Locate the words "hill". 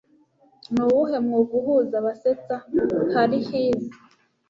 3.47-3.79